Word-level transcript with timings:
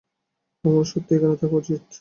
আমার 0.63 0.85
সত্যিই 0.85 1.17
এখানে 1.17 1.35
থাকা 1.41 1.55
উচিত। 1.61 1.81